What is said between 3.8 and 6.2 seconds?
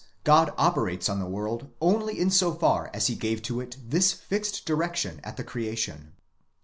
this fixed direction at the creation.